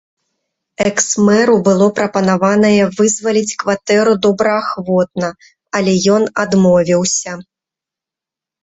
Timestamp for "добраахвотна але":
4.25-5.93